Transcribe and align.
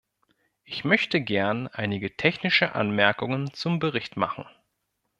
Ich 0.63 0.83
möchte 0.83 1.21
gern 1.21 1.67
einige 1.67 2.17
technische 2.17 2.73
Anmerkungen 2.73 3.53
zum 3.53 3.77
Bericht 3.77 4.17
machen. 4.17 4.47